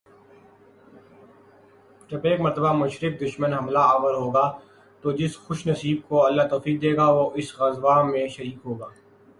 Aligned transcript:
جب 2.09 2.25
ایک 2.27 2.39
مرتبہ 2.41 2.71
مشرک 2.73 3.19
دشمن 3.21 3.53
حملہ 3.53 3.83
آور 3.93 4.13
ہو 4.13 4.27
گا، 4.33 4.45
تو 5.01 5.11
جس 5.19 5.37
خوش 5.43 5.65
نصیب 5.67 5.97
کو 6.07 6.25
اللہ 6.25 6.47
توفیق 6.49 6.81
دے 6.81 6.95
گا 6.97 7.09
وہ 7.15 7.29
اس 7.39 7.47
غزوہ 7.59 7.95
میں 8.11 8.27
شریک 8.35 8.57
ہوگا۔۔ 8.65 8.87